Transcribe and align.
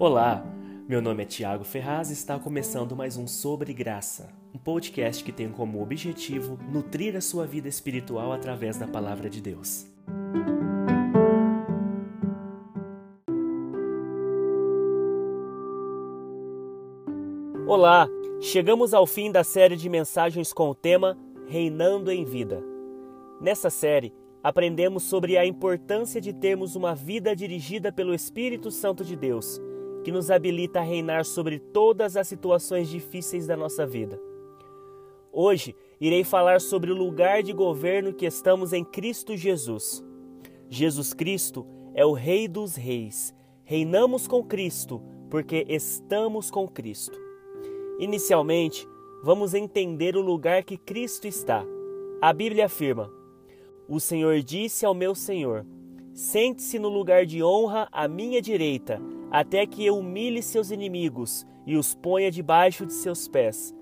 Olá, 0.00 0.44
meu 0.88 1.02
nome 1.02 1.24
é 1.24 1.26
Tiago 1.26 1.64
Ferraz 1.64 2.08
e 2.08 2.12
está 2.12 2.38
começando 2.38 2.94
mais 2.94 3.16
um 3.16 3.26
Sobre 3.26 3.74
Graça, 3.74 4.28
um 4.54 4.58
podcast 4.58 5.24
que 5.24 5.32
tem 5.32 5.50
como 5.50 5.82
objetivo 5.82 6.56
nutrir 6.70 7.16
a 7.16 7.20
sua 7.20 7.44
vida 7.44 7.66
espiritual 7.66 8.30
através 8.30 8.76
da 8.76 8.86
palavra 8.86 9.28
de 9.28 9.40
Deus. 9.40 9.88
Olá, 17.66 18.06
chegamos 18.40 18.94
ao 18.94 19.04
fim 19.04 19.32
da 19.32 19.42
série 19.42 19.74
de 19.74 19.88
mensagens 19.88 20.52
com 20.52 20.70
o 20.70 20.76
tema 20.76 21.18
Reinando 21.48 22.12
em 22.12 22.24
Vida. 22.24 22.62
Nessa 23.40 23.68
série, 23.68 24.14
aprendemos 24.44 25.02
sobre 25.02 25.36
a 25.36 25.44
importância 25.44 26.20
de 26.20 26.32
termos 26.32 26.76
uma 26.76 26.94
vida 26.94 27.34
dirigida 27.34 27.90
pelo 27.90 28.14
Espírito 28.14 28.70
Santo 28.70 29.04
de 29.04 29.16
Deus, 29.16 29.60
que 30.08 30.12
nos 30.12 30.30
habilita 30.30 30.80
a 30.80 30.82
reinar 30.82 31.22
sobre 31.26 31.58
todas 31.58 32.16
as 32.16 32.26
situações 32.26 32.88
difíceis 32.88 33.46
da 33.46 33.54
nossa 33.54 33.86
vida. 33.86 34.18
Hoje 35.30 35.76
irei 36.00 36.24
falar 36.24 36.62
sobre 36.62 36.90
o 36.90 36.96
lugar 36.96 37.42
de 37.42 37.52
governo 37.52 38.14
que 38.14 38.24
estamos 38.24 38.72
em 38.72 38.82
Cristo 38.82 39.36
Jesus. 39.36 40.02
Jesus 40.66 41.12
Cristo 41.12 41.66
é 41.92 42.06
o 42.06 42.14
Rei 42.14 42.48
dos 42.48 42.74
Reis. 42.74 43.34
Reinamos 43.64 44.26
com 44.26 44.42
Cristo 44.42 45.02
porque 45.28 45.66
estamos 45.68 46.50
com 46.50 46.66
Cristo. 46.66 47.20
Inicialmente, 47.98 48.88
vamos 49.22 49.52
entender 49.52 50.16
o 50.16 50.22
lugar 50.22 50.64
que 50.64 50.78
Cristo 50.78 51.28
está. 51.28 51.62
A 52.22 52.32
Bíblia 52.32 52.64
afirma: 52.64 53.12
o 53.86 54.00
Senhor 54.00 54.40
disse 54.40 54.86
ao 54.86 54.94
meu 54.94 55.14
Senhor: 55.14 55.66
Sente-se 56.14 56.78
no 56.78 56.88
lugar 56.88 57.26
de 57.26 57.42
honra 57.42 57.86
à 57.92 58.08
minha 58.08 58.40
direita, 58.40 59.02
até 59.30 59.66
que 59.66 59.90
humilhe 59.90 60.42
seus 60.42 60.70
inimigos 60.70 61.46
e 61.66 61.76
os 61.76 61.94
ponha 61.94 62.30
debaixo 62.30 62.86
de 62.86 62.92
seus 62.92 63.28
pés. 63.28 63.74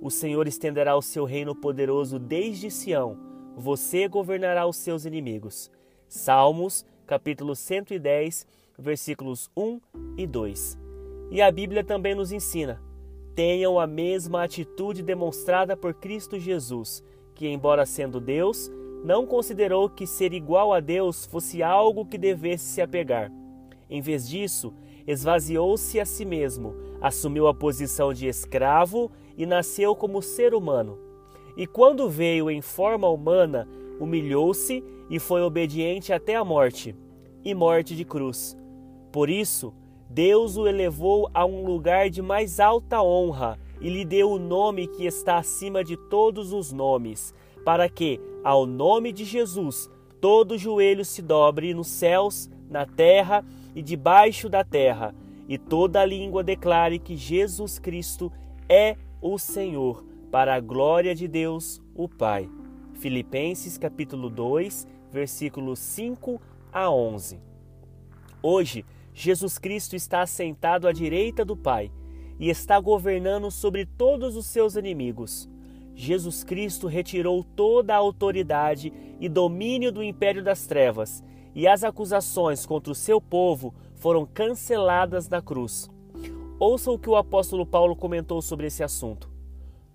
O 0.00 0.10
Senhor 0.10 0.46
estenderá 0.46 0.96
o 0.96 1.02
seu 1.02 1.24
reino 1.24 1.54
poderoso 1.54 2.18
desde 2.18 2.70
Sião. 2.70 3.16
Você 3.56 4.08
governará 4.08 4.66
os 4.66 4.76
seus 4.76 5.04
inimigos. 5.04 5.70
Salmos, 6.08 6.84
capítulo 7.06 7.54
110, 7.54 8.46
versículos 8.78 9.50
1 9.56 9.80
e 10.16 10.26
2. 10.26 10.78
E 11.30 11.40
a 11.40 11.50
Bíblia 11.50 11.84
também 11.84 12.14
nos 12.14 12.32
ensina: 12.32 12.80
tenham 13.34 13.78
a 13.78 13.86
mesma 13.86 14.44
atitude 14.44 15.02
demonstrada 15.02 15.76
por 15.76 15.94
Cristo 15.94 16.38
Jesus, 16.38 17.02
que, 17.34 17.48
embora 17.48 17.86
sendo 17.86 18.20
Deus, 18.20 18.70
não 19.04 19.26
considerou 19.26 19.88
que 19.88 20.06
ser 20.06 20.32
igual 20.32 20.72
a 20.72 20.80
Deus 20.80 21.26
fosse 21.26 21.62
algo 21.62 22.06
que 22.06 22.18
devesse 22.18 22.64
se 22.64 22.80
apegar. 22.80 23.32
Em 23.88 24.00
vez 24.00 24.28
disso, 24.28 24.72
esvaziou-se 25.06 25.98
a 25.98 26.04
si 26.04 26.24
mesmo, 26.24 26.74
assumiu 27.00 27.46
a 27.46 27.54
posição 27.54 28.12
de 28.12 28.26
escravo 28.26 29.10
e 29.36 29.46
nasceu 29.46 29.94
como 29.94 30.22
ser 30.22 30.54
humano. 30.54 30.98
E 31.56 31.66
quando 31.66 32.08
veio 32.08 32.50
em 32.50 32.60
forma 32.60 33.08
humana, 33.08 33.68
humilhou-se 34.00 34.82
e 35.10 35.18
foi 35.18 35.42
obediente 35.42 36.12
até 36.12 36.34
a 36.34 36.44
morte 36.44 36.96
e 37.44 37.54
morte 37.54 37.94
de 37.94 38.04
cruz. 38.04 38.56
Por 39.10 39.28
isso, 39.28 39.74
Deus 40.08 40.56
o 40.56 40.66
elevou 40.66 41.28
a 41.32 41.44
um 41.44 41.64
lugar 41.64 42.10
de 42.10 42.22
mais 42.22 42.60
alta 42.60 43.02
honra 43.02 43.58
e 43.80 43.88
lhe 43.88 44.04
deu 44.04 44.30
o 44.30 44.38
nome 44.38 44.86
que 44.86 45.04
está 45.04 45.38
acima 45.38 45.82
de 45.82 45.96
todos 45.96 46.52
os 46.52 46.72
nomes 46.72 47.34
para 47.64 47.88
que, 47.88 48.20
ao 48.42 48.66
nome 48.66 49.12
de 49.12 49.24
Jesus, 49.24 49.90
todo 50.20 50.58
joelho 50.58 51.04
se 51.04 51.22
dobre 51.22 51.74
nos 51.74 51.88
céus, 51.88 52.50
na 52.68 52.86
terra 52.86 53.44
e 53.44 53.61
debaixo 53.80 54.48
da 54.48 54.62
terra, 54.62 55.14
e 55.48 55.56
toda 55.56 56.04
língua 56.04 56.42
declare 56.42 56.98
que 56.98 57.16
Jesus 57.16 57.78
Cristo 57.78 58.30
é 58.68 58.96
o 59.20 59.38
Senhor, 59.38 60.04
para 60.30 60.54
a 60.54 60.60
glória 60.60 61.14
de 61.14 61.28
Deus, 61.28 61.80
o 61.94 62.08
Pai. 62.08 62.50
Filipenses 62.94 63.78
capítulo 63.78 64.28
2, 64.28 64.86
versículos 65.10 65.78
5 65.78 66.40
a 66.72 66.90
11. 66.90 67.40
Hoje, 68.42 68.84
Jesus 69.14 69.58
Cristo 69.58 69.94
está 69.94 70.22
assentado 70.22 70.88
à 70.88 70.92
direita 70.92 71.44
do 71.44 71.56
Pai 71.56 71.90
e 72.38 72.48
está 72.48 72.80
governando 72.80 73.50
sobre 73.50 73.86
todos 73.86 74.36
os 74.36 74.46
seus 74.46 74.74
inimigos. 74.74 75.48
Jesus 75.94 76.42
Cristo 76.42 76.86
retirou 76.86 77.44
toda 77.44 77.94
a 77.94 77.98
autoridade 77.98 78.92
e 79.20 79.28
domínio 79.28 79.92
do 79.92 80.02
império 80.02 80.42
das 80.42 80.66
trevas, 80.66 81.22
e 81.54 81.66
as 81.66 81.84
acusações 81.84 82.66
contra 82.66 82.92
o 82.92 82.94
seu 82.94 83.20
povo 83.20 83.74
foram 83.94 84.26
canceladas 84.26 85.28
na 85.28 85.40
cruz. 85.40 85.90
Ouça 86.58 86.90
o 86.90 86.98
que 86.98 87.10
o 87.10 87.16
apóstolo 87.16 87.66
Paulo 87.66 87.96
comentou 87.96 88.40
sobre 88.40 88.66
esse 88.66 88.82
assunto. 88.82 89.30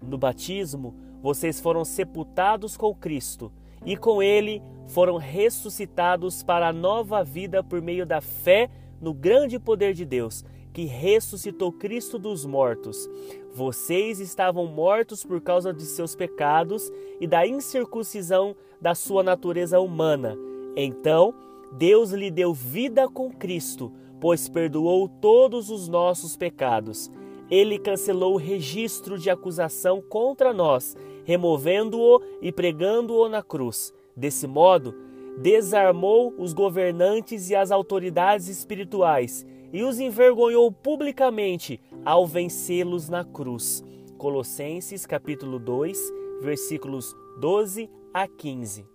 No 0.02 0.18
batismo, 0.18 0.96
vocês 1.22 1.60
foram 1.60 1.84
sepultados 1.84 2.78
com 2.78 2.94
Cristo 2.94 3.52
e 3.86 3.96
com 3.96 4.22
ele 4.22 4.62
foram 4.88 5.18
ressuscitados 5.18 6.44
para 6.44 6.70
a 6.70 6.74
nova 6.74 7.24
vida 7.24 7.64
por 7.64 7.82
meio 7.82 8.06
da 8.06 8.22
fé 8.22 8.70
no 9.00 9.14
grande 9.14 9.60
poder 9.60 9.94
de 9.94 10.06
Deus 10.06 10.44
que 10.78 10.86
ressuscitou 10.86 11.72
Cristo 11.72 12.20
dos 12.20 12.46
mortos. 12.46 13.10
Vocês 13.52 14.20
estavam 14.20 14.68
mortos 14.68 15.24
por 15.24 15.42
causa 15.42 15.74
de 15.74 15.82
seus 15.82 16.16
pecados 16.16 16.92
e 17.20 17.26
da 17.26 17.48
incircuncisão 17.48 18.56
da 18.80 18.94
sua 18.94 19.24
natureza 19.24 19.80
humana. 19.80 20.38
Então, 20.76 21.34
Deus 21.72 22.12
lhe 22.12 22.32
deu 22.32 22.54
vida 22.54 23.08
com 23.08 23.32
Cristo, 23.32 23.92
pois 24.20 24.48
perdoou 24.48 25.08
todos 25.08 25.70
os 25.70 25.88
nossos 25.88 26.36
pecados. 26.36 27.12
Ele 27.50 27.80
cancelou 27.80 28.34
o 28.34 28.38
registro 28.38 29.18
de 29.18 29.30
acusação 29.30 30.02
contra 30.02 30.54
nós, 30.54 30.96
removendo-o 31.24 32.22
e 32.42 32.52
pregando-o 32.52 33.30
na 33.30 33.42
cruz. 33.42 33.94
Desse 34.16 34.48
modo, 34.48 34.96
desarmou 35.38 36.34
os 36.38 36.52
governantes 36.52 37.50
e 37.50 37.56
as 37.56 37.72
autoridades 37.72 38.48
espirituais 38.48 39.46
e 39.72 39.84
os 39.84 40.00
envergonhou 40.00 40.72
publicamente 40.72 41.80
ao 42.04 42.26
vencê-los 42.26 43.10
na 43.10 43.24
cruz. 43.24 43.84
Colossenses 44.18 45.06
capítulo 45.06 45.60
2, 45.60 46.14
versículos 46.42 47.16
12 47.40 47.90
a 48.14 48.28
15. 48.28 48.86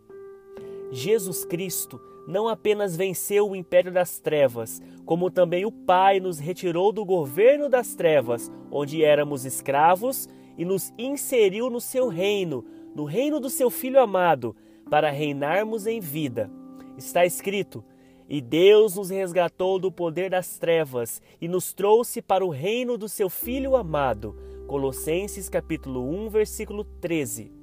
Jesus 0.90 1.44
Cristo 1.44 2.00
não 2.26 2.48
apenas 2.48 2.96
venceu 2.96 3.50
o 3.50 3.56
império 3.56 3.92
das 3.92 4.18
trevas, 4.18 4.80
como 5.04 5.30
também 5.30 5.64
o 5.64 5.72
Pai 5.72 6.20
nos 6.20 6.38
retirou 6.38 6.92
do 6.92 7.04
governo 7.04 7.68
das 7.68 7.94
trevas, 7.94 8.50
onde 8.70 9.04
éramos 9.04 9.44
escravos, 9.44 10.28
e 10.56 10.64
nos 10.64 10.92
inseriu 10.98 11.70
no 11.70 11.80
seu 11.80 12.08
reino, 12.08 12.64
no 12.94 13.04
reino 13.04 13.40
do 13.40 13.48
seu 13.48 13.70
Filho 13.70 14.00
amado, 14.00 14.54
para 14.90 15.10
reinarmos 15.10 15.86
em 15.86 15.98
vida. 15.98 16.50
Está 16.96 17.24
escrito: 17.24 17.84
e 18.28 18.40
Deus 18.40 18.96
nos 18.96 19.10
resgatou 19.10 19.78
do 19.78 19.90
poder 19.90 20.30
das 20.30 20.58
trevas 20.58 21.20
e 21.40 21.48
nos 21.48 21.72
trouxe 21.72 22.22
para 22.22 22.44
o 22.44 22.50
reino 22.50 22.96
do 22.96 23.08
seu 23.08 23.28
Filho 23.28 23.76
amado. 23.76 24.36
Colossenses 24.66 25.48
capítulo 25.48 26.08
1, 26.08 26.30
versículo 26.30 26.84
13. 26.84 27.61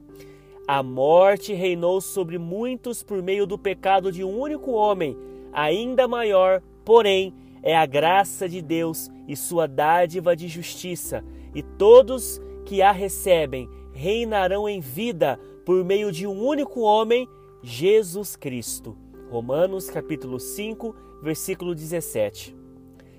A 0.72 0.84
morte 0.84 1.52
reinou 1.52 2.00
sobre 2.00 2.38
muitos 2.38 3.02
por 3.02 3.24
meio 3.24 3.48
do 3.48 3.58
pecado 3.58 4.12
de 4.12 4.24
um 4.24 4.40
único 4.40 4.70
homem, 4.74 5.18
ainda 5.52 6.08
maior, 6.08 6.62
porém, 6.86 7.34
é 7.64 7.76
a 7.76 7.88
graça 7.88 8.48
de 8.48 8.62
Deus 8.62 9.10
e 9.28 9.36
sua 9.36 9.68
dádiva 9.68 10.36
de 10.36 10.48
justiça, 10.48 11.26
e 11.56 11.64
todos 11.64 12.40
que 12.68 12.84
a 12.84 12.92
recebem 12.92 13.68
reinarão 13.94 14.70
em 14.70 14.80
vida 14.80 15.40
por 15.66 15.84
meio 15.84 16.12
de 16.12 16.28
um 16.28 16.40
único 16.40 16.82
homem, 16.82 17.28
Jesus 17.64 18.36
Cristo. 18.36 18.96
Romanos 19.32 19.90
capítulo 19.90 20.40
5, 20.40 20.96
versículo 21.24 21.74
17. 21.74 22.56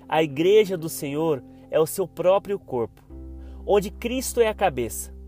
A 0.09 0.23
igreja 0.23 0.79
do 0.79 0.89
Senhor 0.89 1.43
é 1.69 1.81
o 1.81 1.87
seu 1.87 2.07
próprio 2.07 2.61
corpo, 2.61 3.03
onde 3.67 3.91
Cristo 3.91 4.41
é 4.41 4.47
a 4.47 4.55
cabeça. 4.55 5.19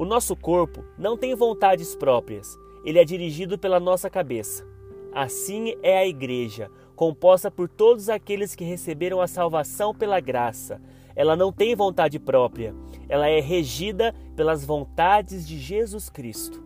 O 0.00 0.06
nosso 0.06 0.34
corpo 0.34 0.82
não 0.96 1.14
tem 1.14 1.34
vontades 1.34 1.94
próprias, 1.94 2.58
ele 2.86 2.98
é 2.98 3.04
dirigido 3.04 3.58
pela 3.58 3.78
nossa 3.78 4.08
cabeça. 4.08 4.66
Assim 5.12 5.74
é 5.82 5.98
a 5.98 6.06
igreja, 6.06 6.70
composta 6.96 7.50
por 7.50 7.68
todos 7.68 8.08
aqueles 8.08 8.54
que 8.54 8.64
receberam 8.64 9.20
a 9.20 9.26
salvação 9.26 9.94
pela 9.94 10.18
graça. 10.18 10.80
Ela 11.14 11.36
não 11.36 11.52
tem 11.52 11.76
vontade 11.76 12.18
própria, 12.18 12.74
ela 13.10 13.28
é 13.28 13.40
regida 13.40 14.14
pelas 14.34 14.64
vontades 14.64 15.46
de 15.46 15.58
Jesus 15.58 16.08
Cristo. 16.08 16.64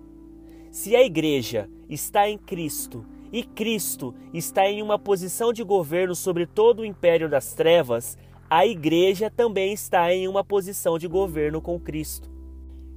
Se 0.71 0.95
a 0.95 1.03
igreja 1.03 1.69
está 1.91 2.31
em 2.31 2.39
Cristo, 2.39 3.05
e 3.33 3.43
Cristo 3.43 4.15
está 4.33 4.71
em 4.71 4.81
uma 4.81 4.97
posição 4.97 5.53
de 5.53 5.65
governo 5.65 6.15
sobre 6.15 6.47
todo 6.47 6.83
o 6.83 6.85
império 6.85 7.29
das 7.29 7.53
trevas, 7.53 8.17
a 8.49 8.65
igreja 8.65 9.29
também 9.29 9.73
está 9.73 10.15
em 10.15 10.29
uma 10.29 10.45
posição 10.45 11.01
de 11.01 11.09
governo 11.09 11.61
com 11.61 11.81
Cristo. 11.81 12.33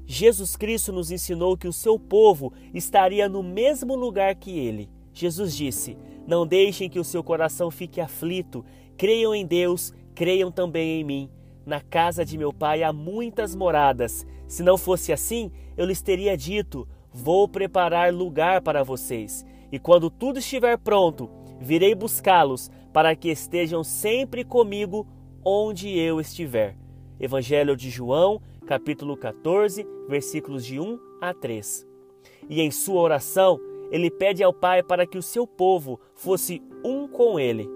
Jesus 0.09 0.55
Cristo 0.55 0.93
nos 0.93 1.11
ensinou 1.11 1.57
que 1.57 1.67
o 1.67 1.73
seu 1.73 1.99
povo 1.99 2.53
estaria 2.73 3.27
no 3.27 3.43
mesmo 3.43 3.93
lugar 3.93 4.33
que 4.35 4.57
ele. 4.57 4.89
Jesus 5.13 5.53
disse: 5.53 5.97
Não 6.25 6.47
deixem 6.47 6.89
que 6.89 6.97
o 6.97 7.03
seu 7.03 7.21
coração 7.21 7.69
fique 7.69 7.99
aflito, 7.99 8.63
creiam 8.95 9.35
em 9.35 9.45
Deus, 9.45 9.93
creiam 10.15 10.49
também 10.49 11.01
em 11.01 11.03
mim. 11.03 11.29
Na 11.65 11.81
casa 11.81 12.23
de 12.23 12.37
meu 12.37 12.53
pai 12.53 12.83
há 12.83 12.93
muitas 12.93 13.53
moradas. 13.53 14.25
Se 14.47 14.63
não 14.63 14.77
fosse 14.77 15.11
assim, 15.11 15.51
eu 15.75 15.85
lhes 15.85 16.01
teria 16.01 16.37
dito: 16.37 16.87
Vou 17.11 17.45
preparar 17.45 18.13
lugar 18.13 18.61
para 18.61 18.83
vocês. 18.83 19.45
E 19.69 19.77
quando 19.77 20.09
tudo 20.09 20.39
estiver 20.39 20.77
pronto, 20.77 21.29
virei 21.59 21.93
buscá-los, 21.93 22.71
para 22.93 23.13
que 23.13 23.27
estejam 23.27 23.83
sempre 23.83 24.45
comigo 24.45 25.05
onde 25.43 25.89
eu 25.99 26.21
estiver. 26.21 26.77
Evangelho 27.19 27.75
de 27.75 27.89
João, 27.89 28.41
capítulo 28.67 29.15
14, 29.15 29.87
versículos 30.07 30.65
de 30.65 30.79
1 30.79 30.99
a 31.21 31.33
3. 31.33 31.87
E 32.49 32.61
em 32.61 32.69
sua 32.69 33.01
oração, 33.01 33.59
ele 33.89 34.11
pede 34.11 34.43
ao 34.43 34.53
Pai 34.53 34.83
para 34.83 35.07
que 35.07 35.17
o 35.17 35.23
seu 35.23 35.47
povo 35.47 35.99
fosse 36.13 36.61
um 36.83 37.07
com 37.07 37.39
ele. 37.39 37.67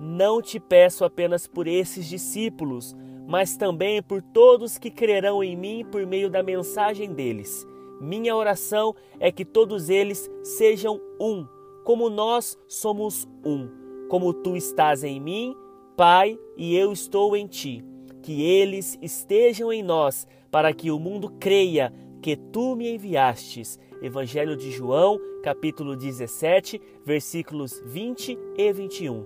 Não 0.00 0.40
te 0.40 0.58
peço 0.58 1.04
apenas 1.04 1.46
por 1.46 1.68
esses 1.68 2.06
discípulos, 2.06 2.96
mas 3.28 3.56
também 3.56 4.02
por 4.02 4.22
todos 4.22 4.78
que 4.78 4.90
crerão 4.90 5.44
em 5.44 5.54
mim 5.56 5.84
por 5.84 6.04
meio 6.06 6.30
da 6.30 6.42
mensagem 6.42 7.12
deles. 7.12 7.66
Minha 8.00 8.34
oração 8.34 8.94
é 9.20 9.30
que 9.30 9.44
todos 9.44 9.88
eles 9.90 10.30
sejam 10.42 11.00
um, 11.20 11.46
como 11.84 12.08
nós 12.08 12.58
somos 12.66 13.28
um, 13.44 13.68
como 14.08 14.32
tu 14.32 14.56
estás 14.56 15.04
em 15.04 15.20
mim, 15.20 15.54
Pai, 15.96 16.38
e 16.56 16.76
eu 16.76 16.92
estou 16.92 17.36
em 17.36 17.46
ti. 17.46 17.84
Que 18.26 18.42
eles 18.42 18.98
estejam 19.00 19.72
em 19.72 19.84
nós, 19.84 20.26
para 20.50 20.72
que 20.72 20.90
o 20.90 20.98
mundo 20.98 21.30
creia 21.38 21.92
que 22.20 22.34
tu 22.34 22.74
me 22.74 22.92
enviastes. 22.92 23.78
Evangelho 24.02 24.56
de 24.56 24.72
João, 24.72 25.20
capítulo 25.44 25.94
17, 25.94 26.82
versículos 27.04 27.80
20 27.86 28.36
e 28.58 28.72
21. 28.72 29.24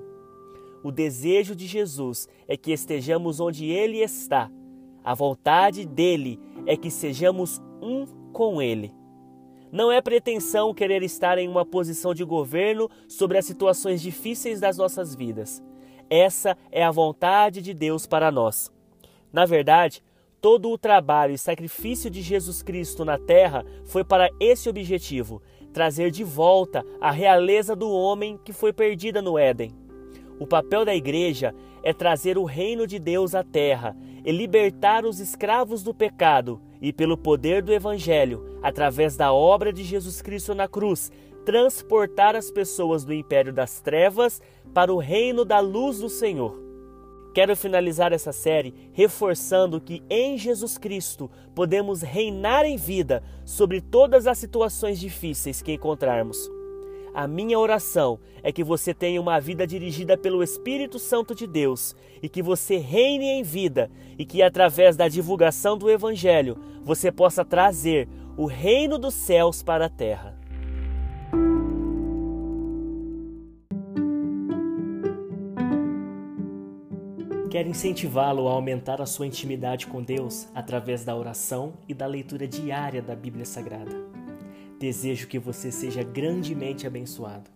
O 0.84 0.92
desejo 0.92 1.56
de 1.56 1.66
Jesus 1.66 2.28
é 2.46 2.58
que 2.58 2.72
estejamos 2.72 3.40
onde 3.40 3.70
Ele 3.70 4.02
está. 4.02 4.50
A 5.02 5.14
vontade 5.14 5.86
dele 5.86 6.38
é 6.66 6.76
que 6.76 6.90
sejamos 6.90 7.58
um 7.80 8.04
com 8.34 8.60
Ele. 8.60 8.92
Não 9.72 9.90
é 9.90 10.02
pretensão 10.02 10.74
querer 10.74 11.02
estar 11.02 11.38
em 11.38 11.48
uma 11.48 11.64
posição 11.64 12.12
de 12.12 12.22
governo 12.22 12.86
sobre 13.08 13.38
as 13.38 13.46
situações 13.46 14.02
difíceis 14.02 14.60
das 14.60 14.76
nossas 14.76 15.14
vidas. 15.14 15.62
Essa 16.10 16.54
é 16.70 16.84
a 16.84 16.90
vontade 16.90 17.62
de 17.62 17.72
Deus 17.72 18.06
para 18.06 18.30
nós. 18.30 18.70
Na 19.32 19.46
verdade, 19.46 20.02
todo 20.40 20.70
o 20.70 20.78
trabalho 20.78 21.32
e 21.32 21.38
sacrifício 21.38 22.10
de 22.10 22.22
Jesus 22.22 22.62
Cristo 22.62 23.04
na 23.04 23.18
terra 23.18 23.64
foi 23.84 24.02
para 24.02 24.28
esse 24.40 24.68
objetivo: 24.68 25.42
trazer 25.72 26.10
de 26.10 26.24
volta 26.24 26.84
a 27.00 27.10
realeza 27.10 27.76
do 27.76 27.90
homem 27.90 28.38
que 28.44 28.52
foi 28.52 28.72
perdida 28.72 29.22
no 29.22 29.38
Éden. 29.38 29.72
O 30.38 30.46
papel 30.46 30.84
da 30.84 30.94
igreja 30.94 31.54
é 31.82 31.92
trazer 31.92 32.38
o 32.38 32.44
reino 32.44 32.86
de 32.86 32.98
Deus 32.98 33.34
à 33.34 33.44
terra 33.44 33.96
e 34.24 34.32
libertar 34.32 35.04
os 35.04 35.20
escravos 35.20 35.82
do 35.82 35.94
pecado 35.94 36.60
e, 36.80 36.92
pelo 36.92 37.16
poder 37.16 37.62
do 37.62 37.72
Evangelho, 37.72 38.58
através 38.62 39.16
da 39.16 39.32
obra 39.32 39.72
de 39.72 39.84
Jesus 39.84 40.22
Cristo 40.22 40.54
na 40.54 40.66
cruz, 40.66 41.10
transportar 41.44 42.36
as 42.36 42.50
pessoas 42.50 43.04
do 43.04 43.12
império 43.12 43.52
das 43.52 43.80
trevas 43.80 44.40
para 44.74 44.92
o 44.92 44.98
reino 44.98 45.44
da 45.44 45.60
luz 45.60 45.98
do 45.98 46.08
Senhor. 46.08 46.69
Quero 47.32 47.56
finalizar 47.56 48.12
essa 48.12 48.32
série 48.32 48.74
reforçando 48.92 49.80
que 49.80 50.02
em 50.10 50.36
Jesus 50.36 50.76
Cristo 50.76 51.30
podemos 51.54 52.02
reinar 52.02 52.64
em 52.64 52.76
vida 52.76 53.22
sobre 53.44 53.80
todas 53.80 54.26
as 54.26 54.36
situações 54.38 54.98
difíceis 54.98 55.62
que 55.62 55.72
encontrarmos. 55.72 56.50
A 57.14 57.26
minha 57.26 57.58
oração 57.58 58.18
é 58.42 58.52
que 58.52 58.64
você 58.64 58.94
tenha 58.94 59.20
uma 59.20 59.40
vida 59.40 59.66
dirigida 59.66 60.16
pelo 60.16 60.42
Espírito 60.42 60.98
Santo 60.98 61.34
de 61.34 61.46
Deus 61.46 61.94
e 62.22 62.28
que 62.28 62.42
você 62.42 62.78
reine 62.78 63.26
em 63.26 63.42
vida 63.42 63.90
e 64.18 64.24
que 64.24 64.42
através 64.42 64.96
da 64.96 65.08
divulgação 65.08 65.76
do 65.76 65.90
Evangelho 65.90 66.56
você 66.82 67.10
possa 67.10 67.44
trazer 67.44 68.08
o 68.36 68.46
reino 68.46 68.96
dos 68.98 69.14
céus 69.14 69.62
para 69.62 69.86
a 69.86 69.90
terra. 69.90 70.39
Quero 77.50 77.68
incentivá-lo 77.68 78.48
a 78.48 78.52
aumentar 78.52 79.02
a 79.02 79.06
sua 79.06 79.26
intimidade 79.26 79.88
com 79.88 80.00
Deus 80.00 80.46
através 80.54 81.04
da 81.04 81.16
oração 81.16 81.72
e 81.88 81.92
da 81.92 82.06
leitura 82.06 82.46
diária 82.46 83.02
da 83.02 83.16
Bíblia 83.16 83.44
Sagrada. 83.44 83.90
Desejo 84.78 85.26
que 85.26 85.36
você 85.36 85.72
seja 85.72 86.04
grandemente 86.04 86.86
abençoado. 86.86 87.50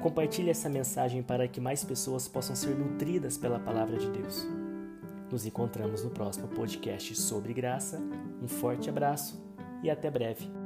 Compartilhe 0.00 0.50
essa 0.50 0.68
mensagem 0.68 1.20
para 1.20 1.48
que 1.48 1.60
mais 1.60 1.82
pessoas 1.82 2.28
possam 2.28 2.54
ser 2.54 2.76
nutridas 2.76 3.36
pela 3.36 3.58
palavra 3.58 3.98
de 3.98 4.08
Deus. 4.08 4.46
Nos 5.32 5.44
encontramos 5.44 6.04
no 6.04 6.10
próximo 6.10 6.46
podcast 6.46 7.16
sobre 7.16 7.52
graça. 7.52 8.00
Um 8.40 8.46
forte 8.46 8.88
abraço 8.88 9.42
e 9.82 9.90
até 9.90 10.12
breve. 10.12 10.61